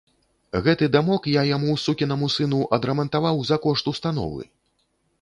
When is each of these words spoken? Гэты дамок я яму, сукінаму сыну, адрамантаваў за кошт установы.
Гэты 0.67 0.87
дамок 0.95 1.27
я 1.33 1.43
яму, 1.49 1.77
сукінаму 1.85 2.31
сыну, 2.39 2.65
адрамантаваў 2.81 3.35
за 3.51 3.63
кошт 3.67 3.97
установы. 3.97 4.43